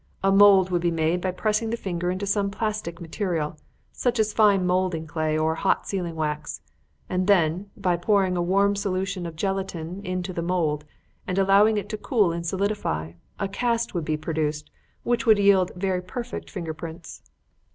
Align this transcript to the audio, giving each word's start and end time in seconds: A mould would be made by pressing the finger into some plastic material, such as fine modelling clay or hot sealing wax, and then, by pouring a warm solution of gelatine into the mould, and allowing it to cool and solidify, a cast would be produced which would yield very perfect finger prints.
A 0.23 0.31
mould 0.31 0.71
would 0.71 0.81
be 0.81 0.89
made 0.89 1.21
by 1.21 1.29
pressing 1.29 1.69
the 1.69 1.77
finger 1.77 2.09
into 2.09 2.25
some 2.25 2.49
plastic 2.49 2.99
material, 2.99 3.55
such 3.93 4.17
as 4.19 4.33
fine 4.33 4.65
modelling 4.65 5.05
clay 5.05 5.37
or 5.37 5.53
hot 5.53 5.87
sealing 5.87 6.15
wax, 6.15 6.59
and 7.07 7.27
then, 7.27 7.69
by 7.77 7.97
pouring 7.97 8.35
a 8.35 8.41
warm 8.41 8.75
solution 8.75 9.27
of 9.27 9.35
gelatine 9.35 10.01
into 10.03 10.33
the 10.33 10.41
mould, 10.41 10.85
and 11.27 11.37
allowing 11.37 11.77
it 11.77 11.87
to 11.89 11.97
cool 11.99 12.31
and 12.31 12.47
solidify, 12.47 13.11
a 13.39 13.47
cast 13.47 13.93
would 13.93 14.05
be 14.05 14.17
produced 14.17 14.71
which 15.03 15.27
would 15.27 15.37
yield 15.37 15.69
very 15.75 16.01
perfect 16.01 16.49
finger 16.49 16.73
prints. 16.73 17.21